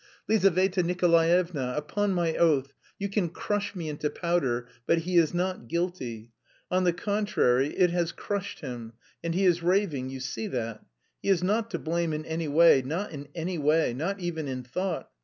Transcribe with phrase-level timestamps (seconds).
[0.27, 5.67] "Lizaveta Nikolaevna, upon my oath, you can crush me into powder, but he is not
[5.67, 6.31] guilty.
[6.71, 8.93] On the contrary, it has crushed him,
[9.23, 10.83] and he is raving, you see that.
[11.21, 14.63] He is not to blame in any way, not in any way, not even in
[14.63, 15.07] thought!...